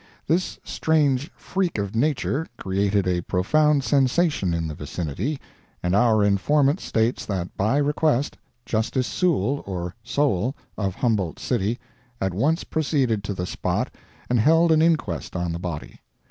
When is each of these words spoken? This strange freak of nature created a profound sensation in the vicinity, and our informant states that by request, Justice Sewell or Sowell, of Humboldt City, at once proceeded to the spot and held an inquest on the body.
This 0.25 0.57
strange 0.63 1.29
freak 1.35 1.77
of 1.77 1.93
nature 1.95 2.47
created 2.57 3.07
a 3.07 3.21
profound 3.21 3.83
sensation 3.83 4.51
in 4.51 4.67
the 4.67 4.73
vicinity, 4.73 5.39
and 5.83 5.95
our 5.95 6.23
informant 6.23 6.79
states 6.79 7.23
that 7.27 7.55
by 7.55 7.77
request, 7.77 8.35
Justice 8.65 9.05
Sewell 9.05 9.61
or 9.67 9.93
Sowell, 10.03 10.55
of 10.75 10.95
Humboldt 10.95 11.37
City, 11.37 11.77
at 12.19 12.33
once 12.33 12.63
proceeded 12.63 13.23
to 13.25 13.35
the 13.35 13.45
spot 13.45 13.93
and 14.27 14.39
held 14.39 14.71
an 14.71 14.81
inquest 14.81 15.35
on 15.35 15.51
the 15.51 15.59
body. 15.59 15.99